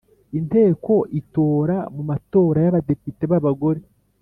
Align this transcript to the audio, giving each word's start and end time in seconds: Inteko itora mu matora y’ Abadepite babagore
Inteko 0.39 0.93
itora 1.19 1.77
mu 1.95 2.03
matora 2.09 2.59
y’ 2.65 2.69
Abadepite 2.71 3.23
babagore 3.31 3.81